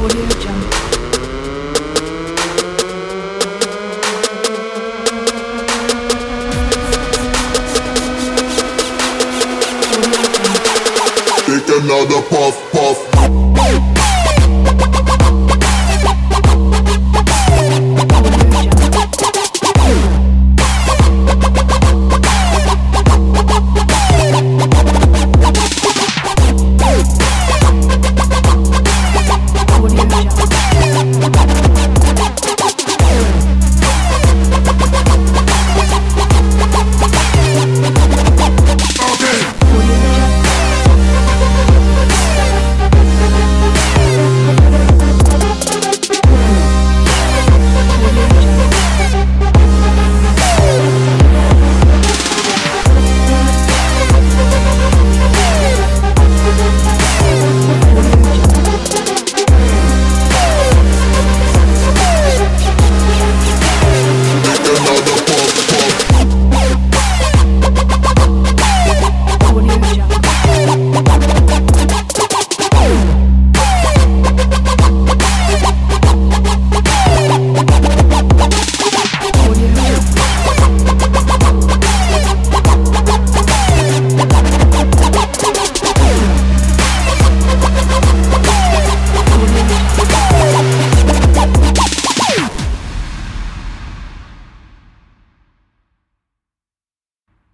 Take 0.00 0.14
another 11.68 12.22
puff, 12.30 12.56
puff. 12.72 13.49